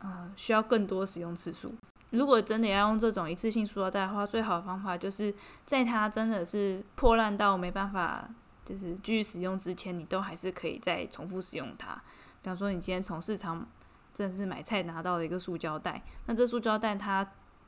[0.00, 1.72] 呃需要更多使用次数。
[2.10, 5.32] 如果真的要用这种一次性塑料袋的话，最好的方法就是
[5.64, 8.28] 在它真的是破烂到没办法
[8.64, 11.94] 就是继续使用之前，你都还是可以再重复使用它。
[12.42, 13.64] 比方说，你今天从市场
[14.12, 17.24] 真的是买菜拿到了一个塑胶袋，那这塑胶袋它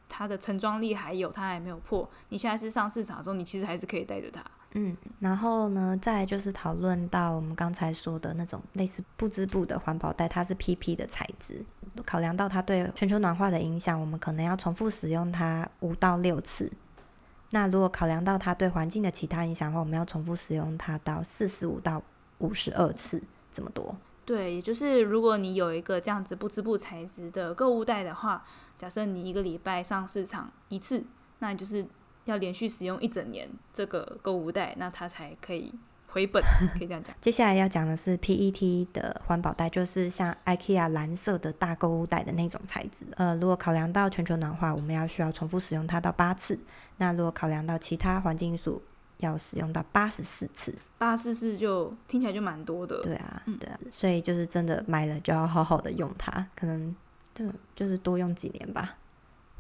[0.08, 2.10] 它的承装力还有，它还没有破。
[2.30, 4.42] 你下次上市场的时候，你其实还是可以带着它。
[4.72, 11.64] 嗯，然后呢，再就是讨论到我们刚才说的那种类似不织布的环保袋，它是 PP 的材质。
[12.04, 16.70] 考量到它对全球暖化的影响，我们可能要重复使用它五到六次。
[17.50, 22.02] 那如果考量到它对环境的其他影响的话，我们要重复使用它到四十五到
[22.38, 23.96] 五十二次，这么多。
[24.26, 28.44] 对，也就是如果你有一个这样子不织布材质的购物袋的话，
[28.76, 31.02] 假设你一个礼拜上市场一次，
[31.38, 31.84] 那就是
[32.30, 35.72] 要连续使用一整年这个购物袋，那它才可以
[36.06, 36.42] 回本，
[36.78, 37.14] 可以这样讲。
[37.20, 43.06] 接下来要讲的是 PET 的环保袋，就是像 IKEA 蓝色的大购物袋的那种材质。
[43.16, 46.58] 呃，如果考量到全球暖化，我们要需要重复使用它到八次。
[46.96, 48.82] 那如果考量到其他环境因素，
[49.18, 53.02] 要使用到八十四次，八十四次就听起来就蛮多的。
[53.02, 56.94] 对啊，对啊，所以就是真的买了就要好好的用它，可能
[57.34, 58.96] 就就是多用几年吧。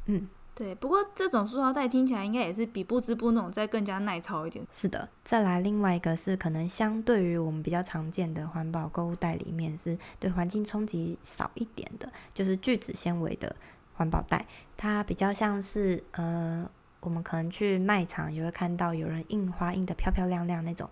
[0.06, 0.74] 嗯，对。
[0.74, 4.66] 不过这种塑料袋听起来应该也是比不织布那种再更加耐操一点。
[4.72, 13.54] 是的，再来另外一个是可能相对于我们比较常见的环保购物袋里面，是对环境冲击少一点的，就是聚酯纤维的
[13.94, 14.44] 环保袋，
[14.76, 16.68] 它比较像是呃。
[17.00, 20.90] 我们可能去卖场也会看到有人印花印得漂漂亮亮那种，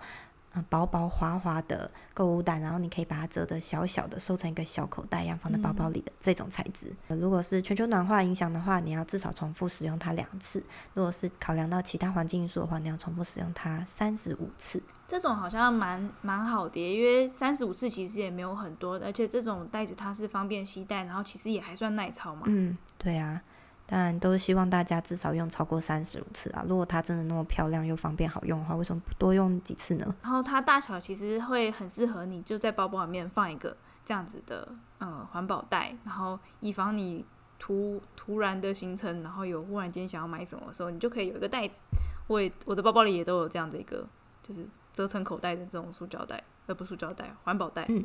[0.57, 6.93] 嗯，薄薄滑滑的购物袋，然后你可以把它折得小小的，收成一个小口袋一样放在包包里的这种材质。
[7.09, 7.21] 嗯。
[7.21, 10.61] 如果是全球暖化影响的话，你要至少重复使用它两次；
[10.95, 14.83] 如果是考量到其他环境因素的话，你要重复使用它三十五次。
[15.09, 22.43] 这种好像蛮蛮好的，因为三十五次其实也没有很多，而且这种袋子它是方便携带，然后其实也还算耐操嘛。
[22.47, 23.41] 嗯，对啊。
[23.87, 26.65] 当然都是希望大家至少用超过三十五次啊！
[26.67, 30.15] 如果它真的那么漂亮又方便好用的话，为什么不多用几次呢？
[30.23, 34.69] 然后它大小其实会很适合你，就在包包里面放一个这样子的
[34.99, 37.25] 呃环保袋，然后以防你
[37.61, 41.79] 突突然的行程，然后有忽然间想要买什么的时候，你就可以有一个袋子。
[42.27, 44.05] 我也我的包包里也都有这样的一个，
[44.43, 47.87] 就是折成口袋的这种塑胶袋，而不是塑胶袋，环保袋。
[47.89, 48.05] 嗯。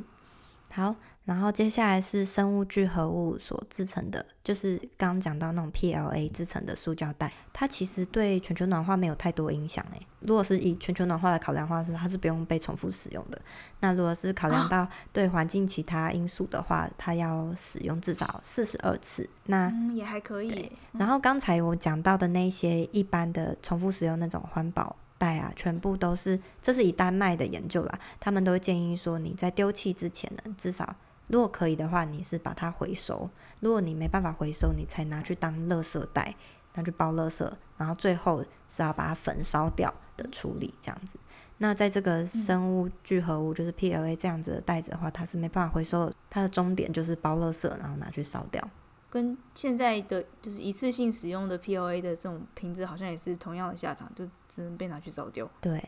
[0.74, 10.08] 好，然后接下来是生物聚合物所制成的，就是刚刚讲到那种 PLA 制成的塑胶袋，它其实对全球暖化没有太多影响诶。
[10.22, 13.42] 如果是以全球暖化来考量的话，是它是不用被重复使用的。
[13.82, 19.30] 那如果是考量到对环境其他因素的话，它要使用至少四十二次。
[19.48, 20.72] 那、嗯、也还可以。
[20.94, 24.96] 然后刚才我讲到的那些一般的重复使用那种环保。
[25.22, 30.96] 袋啊，全部都是，这是以丹麦的研究啦，他们都会建议说，你在丢弃之前呢，至少
[31.28, 33.30] 如果可以的话，你是把它回收；
[33.60, 36.36] 如果你没办法回收，你才拿去当垃圾袋，
[36.74, 41.20] 拿去包垃圾，然后最后是要把它焚烧掉的处理这样子。
[41.60, 48.68] 那在这个生物聚合物，就是 PLA 这样子的袋子的话，它是没办法回收的，它的终点就是包垃圾，然后拿去烧掉。
[49.12, 55.47] 跟现在的就是一次性使用的 POA 的这种瓶子，好像也是同样的下场，就只能被拿去烧掉。
[55.60, 55.84] 对，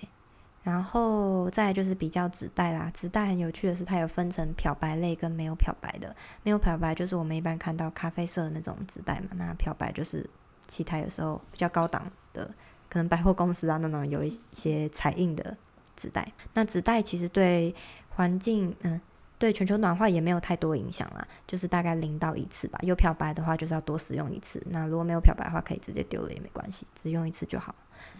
[0.61, 6.13] 然后再就是比较纸袋啦，纸袋很有趣的是，它有分成漂白类跟没有漂白的。
[6.43, 10.29] 没有漂白就是我们一般看到咖啡色的那种纸袋嘛，那漂白就是
[10.67, 12.45] 其他有时候比较高档的，
[12.89, 15.55] 可能百货公司啊那种有一些彩印的
[15.95, 16.29] 纸袋。
[16.53, 17.73] 那纸袋其实对
[18.09, 18.99] 环境，嗯。
[19.43, 22.79] 对全球暖化也没有太多影响啦，就是大概零到一次吧。
[22.81, 24.65] 有漂白的话，就是要多使用一次。
[24.69, 27.75] 那如果没有漂白的话，可以直接丢了也没关系，只用一次就好。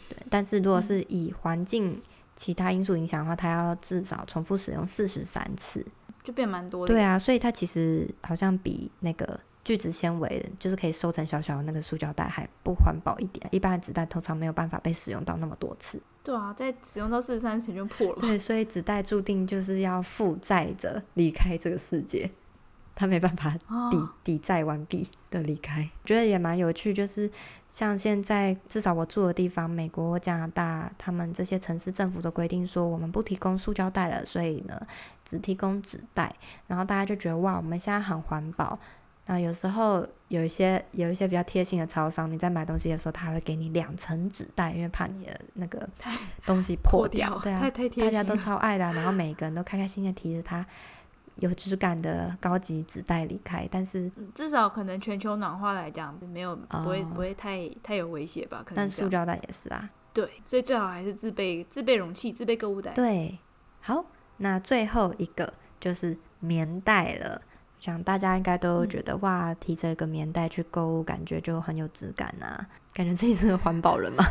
[0.09, 2.01] 对，但是如果是以环境
[2.36, 5.86] 其他因素影响的话，它要至少重复使用四十三次，
[6.21, 6.93] 就变蛮多的。
[6.93, 9.39] 对啊，所以它其实好像比那个。
[9.63, 16.02] 聚酯纤维就是可以收成小小的那个塑胶袋还不环保一点，一般的纸袋通常没有办法被使用到那么多次。
[16.21, 18.17] 对啊，在使用到四十三前就破了。
[18.19, 22.30] 对，所以纸袋注定就是要负债着离开这个世界，
[22.93, 23.52] 它没办法
[23.89, 25.89] 抵、哦、抵债完毕的离开。
[26.06, 27.30] 觉得也蛮有趣，就是
[27.69, 34.86] 像现在至少我住的地方，美国、加拿大，他们这些城市政府都规定说，我们不提供塑胶袋了，所以呢，
[35.26, 36.36] 只提供纸袋。
[36.67, 38.78] 然后大家就觉得哇，我们现在很环保。
[39.25, 45.88] 那有时候有一些有一些比较贴心的超商，你在买东西的时候，他会给你两层纸袋，因为怕你的那个
[46.45, 47.29] 东西破掉。
[47.29, 47.71] 破掉对啊，
[48.05, 50.65] 大家都超爱的，然后 每个人都开开心心的提着它，
[51.38, 58.57] 有质感的高级纸袋离开，但是、嗯、至少可能全球暖化来讲没有不会、哦、不会太太有威胁吧？
[58.65, 59.89] 可能但塑胶袋也是啊。
[60.13, 62.91] 对，所以最好还是自备自备容器、自备购物袋。
[62.91, 63.39] 对，
[63.79, 64.05] 好，
[64.38, 67.41] 那最后一个就是棉袋了。
[67.83, 74.23] 想大家应该都觉得、嗯、哇，提着一个棉袋去购物，感觉就很有质感啊，感觉自己是个环保人嘛，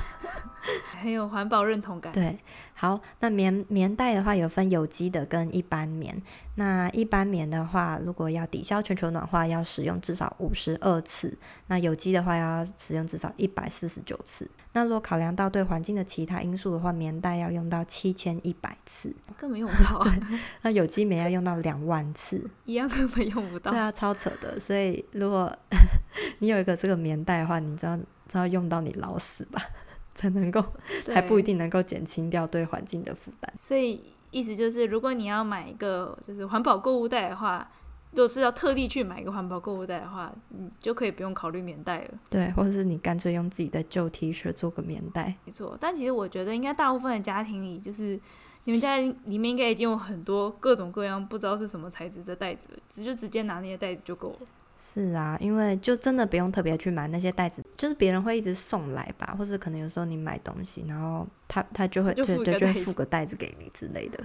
[1.03, 2.13] 很有环保认同感。
[2.13, 2.39] 对，
[2.75, 6.23] 好，那棉棉袋的话有分有机的跟一般棉。
[6.55, 11.31] 那一般棉的话，如果要抵消全球暖化，要使用至少五十二次；
[11.67, 14.49] 那有机的话，要使用至少一百四十九次。
[14.75, 19.99] 那如果考量到对环境的其他因素的话，棉袋要用到七千一百次，根本用不 到。
[20.03, 20.13] 对，
[20.61, 23.71] 那有机棉要用到两万次，一样根本用不到。
[23.73, 24.61] 对啊，超扯的。
[24.61, 25.51] 所以如果
[26.39, 27.99] 你有一个这个棉袋的话，你知道
[28.33, 29.61] 知道用到你老死吧，
[30.15, 30.65] 才能够
[31.13, 33.53] 还不一定能够减轻掉对环境的负担。
[33.57, 34.01] 所以。
[34.33, 37.71] 意思就是，如果你要买一个就是环保购物袋的话，
[38.13, 42.15] 如果是要特地去买一个环保购物袋的话，你就可以不用考虑棉袋了。
[42.31, 45.35] 对，或者是你干脆用自己的旧 T 恤做个棉袋。
[45.45, 48.19] 没错，但其实我觉得应该大部分的家庭里，就是
[48.65, 54.47] 你们家里面应该已经有很多各种各样不知道是什么材质的袋子，直就直接拿那些袋子就够了。
[54.85, 64.19] 是啊，因为就真的不用特别去买那些袋子，就是别人会一直送来吧，或是可能有时候你买东西，然后他他就会就就就会付个袋子给你之类的，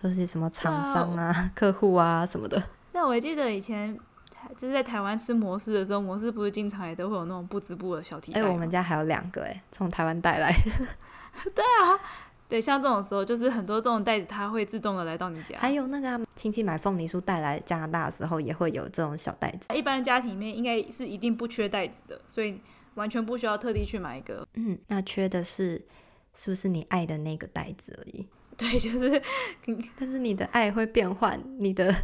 [0.00, 2.62] 或是什么厂商啊、啊 客户啊什么的。
[2.92, 3.98] 那我记得以前
[4.56, 8.40] 就是在台湾吃摩斯的时候，摩斯不是经常也都会有那种不织布的小提袋？
[8.40, 10.54] 哎、欸，我们家还有两个哎，从台湾带来。
[11.54, 12.00] 对啊。
[12.48, 15.58] 对，像这种时候，就是很多这种袋子，它会自动的来到你家。
[15.58, 19.74] 还有那个亲戚买凤梨酥带来加拿大的时候，也会有这种小袋子。
[19.76, 22.58] 一般家庭里面应该是一定不缺袋子的，所以
[22.94, 24.48] 完全不需要特地去买一个。
[24.54, 25.84] 嗯，那缺的是
[26.34, 28.26] 是不是你爱的那个袋子而已？
[28.56, 29.22] 对，就是，
[29.98, 31.94] 但是你的爱会变换，你的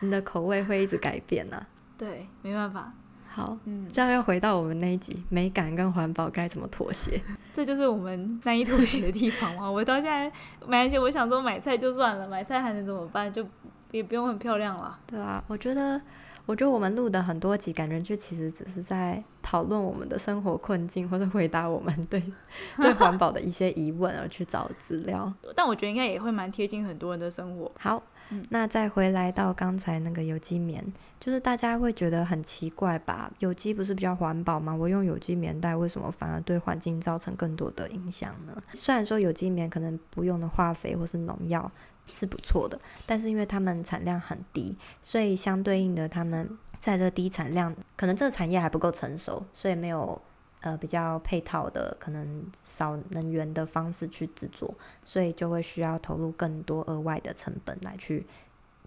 [0.00, 1.68] 你的口味会一直改变呢、啊。
[1.96, 2.92] 对，没办法。
[3.34, 7.20] 好，嗯，这样又回到我们那一集，美感跟环保该怎么妥协？
[7.52, 9.66] 这就是我们难以妥协的地方嘛。
[9.68, 10.30] 我到现在
[10.68, 13.32] 买一些，我想说买菜就算了，买菜还能怎么办？
[13.32, 13.44] 就
[13.90, 14.96] 也不用很漂亮了。
[15.04, 16.00] 对啊，我觉得，
[16.46, 22.22] 我觉得我们录的很多集，感觉就其实只是在讨论我们的生活困境，或者回答我们对
[22.80, 25.32] 对环保的一些疑问而去找资料。
[25.56, 27.72] 但我觉得应该也会蛮贴近很多人的生活。
[27.80, 28.00] 好。
[28.48, 30.84] 那再回来到刚才那个有机棉，
[31.20, 33.30] 就是大家会觉得很奇怪吧？
[33.38, 34.74] 有机不是比较环保吗？
[34.74, 38.56] 我用有机棉袋，为什么反而对环境造成更多的影响呢？
[38.72, 41.70] 虽然说有机棉可能不用的化肥或是农药
[42.10, 46.48] 是不错的，但是因为它们产量很低，所以相对应的，它们
[46.80, 50.20] 在这低产量，可能这个产业还不够成熟，所以没有。
[50.64, 54.74] 呃，比较配套的，可能少能源的方式去制作，
[55.04, 58.26] 所以就会需要投入更多额外的成本来去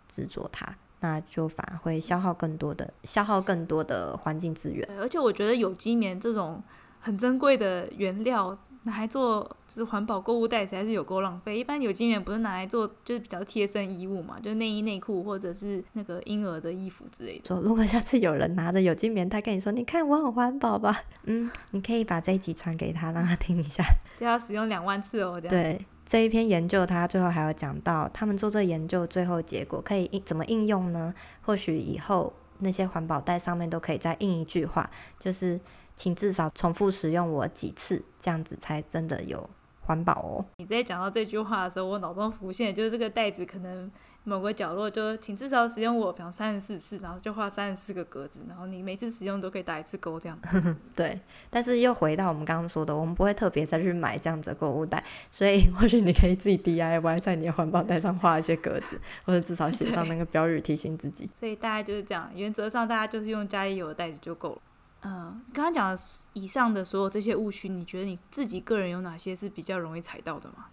[0.07, 4.89] 制作它，那就反而会消耗更多的，消耗更多的环境资源。
[4.99, 6.63] 而且我觉得有机棉这种
[6.99, 8.57] 很珍贵的原料。
[8.87, 11.59] 拿来做就是环保购物袋，实在是有够浪费。
[11.59, 17.45] 一般有机棉不是拿来做就是比较贴身衣物嘛，就是内衣内裤或者是那个婴儿的衣服之类的。
[17.45, 23.83] 说如果下次有人拿着有机棉袋跟你说，你看我很环保吧，嗯，你可以把这一集传给他，让他听一下。
[24.15, 25.39] 就要使用两万次哦。
[25.39, 25.49] 这样。
[25.49, 31.13] 对，这一篇研究他最后还有讲到，他们做这研究最后结果可以应怎么应用呢？
[31.41, 35.59] 或许以后那些环保袋上面都可以再印一句话，就是。
[35.97, 39.49] 请至少重复使用我几次，这样子才真的有
[39.81, 40.45] 环保哦。
[40.57, 43.91] 你在讲到这句话的时候，我脑中浮现就是这个袋子可能
[44.23, 50.37] 某个角落就请至少使用我，比方三十四次，然后就画三十四个格子，然后你每次使用都可以打一次勾，这样。
[50.95, 61.29] 对，但是又回到我们刚刚说的，我们不会特别再去买这样子的购物袋，所以或许你可以自己 DIY 在你的环保袋上画一些格子，或者至少写上那个标语提醒自己。
[61.33, 64.61] 所以大概就是这样，原则上大家就是用家里有的袋子就够了。
[65.01, 66.01] 嗯，刚刚讲的
[66.33, 70.65] 以上的所有这些误区，你觉得你自己个人有哪些是比较容易踩到的吗？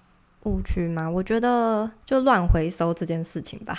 [0.44, 1.08] 误区吗？
[1.08, 3.74] 我觉得就乱回收这件事情吧。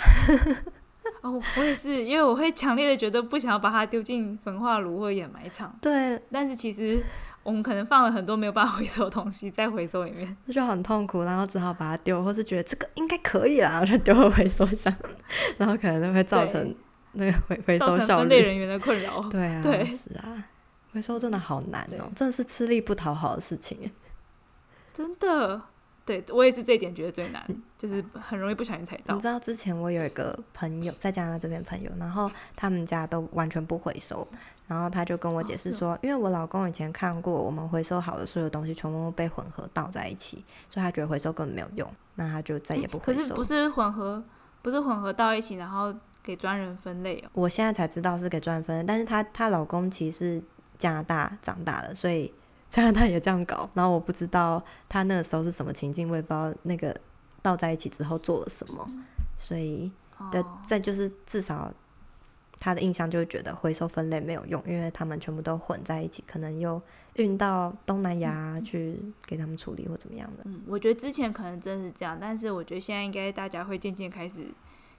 [1.22, 5.76] 哦，我也是，因为我会强烈的觉得不想要把它丢进焚化炉或掩埋场。
[5.80, 7.02] 对，但是其实
[7.42, 14.94] 我们可能放了很多没有办法回收的东西在回收里面， 就很痛苦，然后只好把它丢，或是觉得这个应该可以啦，就丢回回收箱，
[15.58, 16.74] 然后可能就会造成。
[17.16, 19.20] 那个回回收效率，分类人员的困扰。
[19.30, 20.44] 对啊，对，是啊，
[20.92, 23.90] 回收真的好难哦、喔，真的是吃力不讨好的事情。
[24.92, 25.60] 真的，
[26.04, 27.44] 对我也是这一点觉得最难，
[27.76, 29.14] 就是很容易不小心踩到。
[29.14, 34.26] 你知道之前我有一个朋友在加拿大这边朋友，然后他们家都完全不回收，
[34.66, 43.20] 然后他就跟我解释说，哦、因为我老公以前看过我们回收好的所有东西全部被混合倒在一起，所以他觉得回收根本没有用，那他就再也不回收。
[43.20, 44.22] 可是不是混合，
[44.62, 45.94] 不是混合到一起，然后。
[46.26, 47.30] 给专人分类哦。
[47.32, 50.42] 我现在才知道是给专人分类，但是她她老公其实是
[50.76, 52.34] 加拿大长大的，所以
[52.68, 53.70] 加拿大也这样搞。
[53.74, 56.94] 然后我不知道他那个时候是什么情境，我也不知道那个
[57.40, 58.86] 倒在一起之后做了什么，
[59.38, 59.92] 所以
[60.32, 61.72] 对，再就是至少。
[62.58, 66.80] 他的印象就会觉得回收分类没有用，因为他们全部都混在一起，可能又
[67.16, 70.42] 运到东南亚去给他们处理或怎么样的。
[70.46, 74.46] 嗯，我觉得之前可能真是这样，但是我觉得现在应该大家会渐渐开始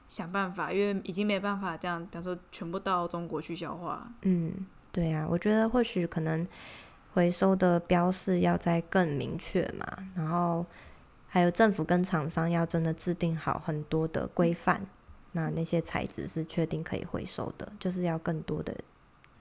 [0.08, 4.12] 想办法，因为已经没办法这样，比方说全部到中国去消化。
[4.22, 4.54] 嗯，
[4.92, 6.48] 对啊，我觉得或许可能
[7.14, 9.86] 回收的标示要再更明确嘛，
[10.16, 10.66] 然后
[11.28, 14.86] 还有政府跟厂商要真的制定好很多的规范。
[15.34, 18.76] 那那些材质是确定可以回收的，就是要更多的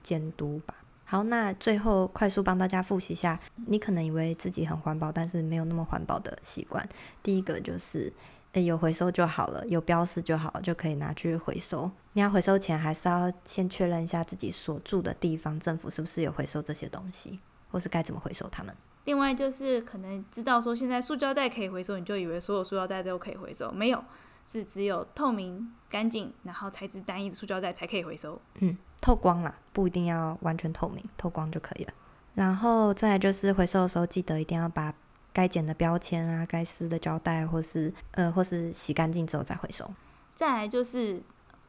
[0.03, 0.75] 监督吧。
[1.05, 6.87] 好，那最后快速帮大家复习一下，你可能以为自己很环保，但是没有那么环保的习惯。
[7.23, 8.13] 第一个就是，
[8.53, 11.89] 诶，有回收就好了，有标识就好了，就可以拿去回收。
[12.13, 17.39] 你要回收前，还是要先确认一下自己所住的地方政府是不是有回收这些东西，
[17.69, 18.75] 或是该怎么回收它们。
[19.05, 24.03] 另外就是可能知道说现在塑胶袋可以回收，你就以为所有塑胶袋都可以回收，没有。
[24.49, 28.41] 是只有透明、干净，然后材质单一的塑胶袋才可以回收。
[28.59, 31.91] 嗯，透光啦，不一定要完全透明，透光就可以了。
[32.33, 34.93] 然后再来就是回收的时候，记得一定要把
[35.37, 39.87] 该剪的标签啊、该撕的胶带，或是呃，或是洗干净之后再回收。
[40.35, 41.21] 再来就是。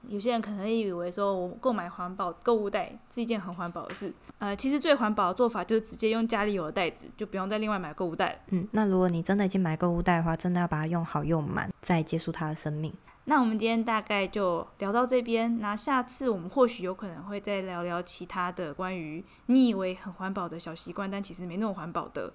[0.09, 4.11] 有些人可能会以为说，我购买环保购物袋是一件很环保的事。
[4.39, 8.39] 呃，其实最环保的做法就是直接用家里有的袋子，就不用再另外买购物袋了。
[8.51, 12.95] 嗯，那如果你真的已经买购物袋的话，真的要把它用好用满，再结束它的生命。
[13.25, 22.33] 那我们今天大概就聊到这边，那下次我们或许有可能会再聊聊其他的关于你以为很环保的小习惯，但其实没那么环保的。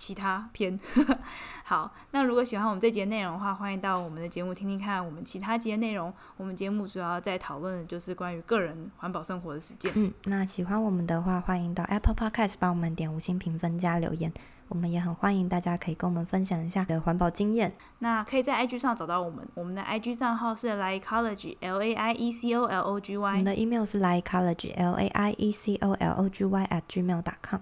[0.00, 0.80] 其他篇，
[1.62, 6.10] 好，那如果喜欢我们这节内容的话，欢迎到我们的节目听听看我们其他节的内容。
[6.38, 9.92] 我们节目主要在讨论的就是关于个人环保生活的实践。
[9.94, 14.32] 嗯，那喜欢我们的话，欢迎到 Apple Podcast 帮我们点五星评分加留言。
[14.68, 17.74] 我们也很欢迎大家可以跟我们分享一下的环保经验。
[17.98, 23.30] 那可以在 IG 上找到我们，我们的 IG 账号是 Laiecology L A I E C O L O G Y。
[23.30, 27.60] 我们的 email 是 Laiecology L A I E C O L O G Y at gmail.com。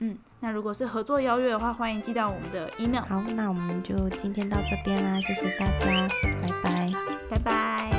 [0.00, 3.02] 嗯，那如果是合作邀约的话，欢迎寄到我们的 email。
[3.08, 6.06] 好，那我们就今天到这边啦，谢谢大家，
[6.38, 6.92] 拜拜，
[7.30, 7.93] 拜拜。